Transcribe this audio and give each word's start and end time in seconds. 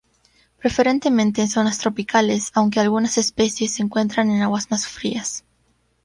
Preferentemente 0.57 1.41
en 1.43 1.47
zonas 1.47 1.77
tropicales, 1.77 2.49
aunque 2.55 2.79
algunas 2.79 3.19
especies 3.19 3.73
se 3.75 3.83
encuentran 3.83 4.31
en 4.31 4.41
aguas 4.41 4.71
más 4.71 4.87
frías. 4.87 5.43